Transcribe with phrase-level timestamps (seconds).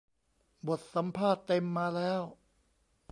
[0.67, 2.21] บทสัมภาษณ์เต็มมาแล้ว